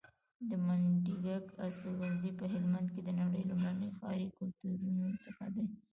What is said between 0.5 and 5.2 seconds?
منډیګک استوګنځی په هلمند کې د نړۍ لومړني ښاري کلتورونو